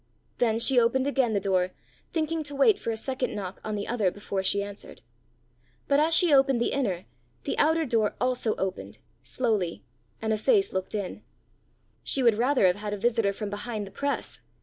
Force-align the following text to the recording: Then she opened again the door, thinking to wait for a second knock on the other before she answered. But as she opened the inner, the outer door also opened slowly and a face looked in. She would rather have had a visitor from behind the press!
Then 0.39 0.57
she 0.57 0.79
opened 0.79 1.05
again 1.05 1.33
the 1.33 1.39
door, 1.39 1.73
thinking 2.11 2.41
to 2.45 2.55
wait 2.55 2.79
for 2.79 2.89
a 2.89 2.97
second 2.97 3.35
knock 3.35 3.61
on 3.63 3.75
the 3.75 3.87
other 3.87 4.09
before 4.09 4.41
she 4.41 4.63
answered. 4.63 5.03
But 5.87 5.99
as 5.99 6.15
she 6.15 6.33
opened 6.33 6.59
the 6.59 6.71
inner, 6.71 7.05
the 7.43 7.55
outer 7.59 7.85
door 7.85 8.15
also 8.19 8.55
opened 8.55 8.97
slowly 9.21 9.83
and 10.19 10.33
a 10.33 10.39
face 10.39 10.73
looked 10.73 10.95
in. 10.95 11.21
She 12.03 12.23
would 12.23 12.33
rather 12.39 12.65
have 12.65 12.77
had 12.77 12.93
a 12.93 12.97
visitor 12.97 13.31
from 13.31 13.51
behind 13.51 13.85
the 13.85 13.91
press! 13.91 14.41